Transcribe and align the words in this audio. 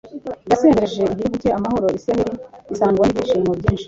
yasendereje 0.49 0.93
igihugu 1.13 1.35
cye 1.41 1.49
amahoro 1.57 1.87
israheli 1.99 2.33
isagwa 2.73 3.03
n'ibyishimo 3.05 3.51
byinshi 3.59 3.79